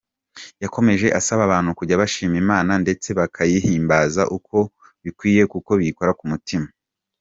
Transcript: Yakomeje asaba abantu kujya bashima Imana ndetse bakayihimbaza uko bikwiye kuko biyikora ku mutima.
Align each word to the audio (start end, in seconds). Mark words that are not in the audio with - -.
Yakomeje 0.63 1.07
asaba 1.19 1.41
abantu 1.47 1.69
kujya 1.77 2.01
bashima 2.01 2.35
Imana 2.43 2.71
ndetse 2.83 3.07
bakayihimbaza 3.19 4.23
uko 4.37 4.57
bikwiye 5.03 5.41
kuko 5.53 5.69
biyikora 5.79 6.11
ku 6.19 6.25
mutima. 6.33 6.67